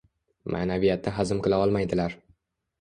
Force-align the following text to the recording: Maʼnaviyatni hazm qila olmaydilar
Maʼnaviyatni 0.55 1.15
hazm 1.19 1.45
qila 1.45 1.63
olmaydilar 1.69 2.19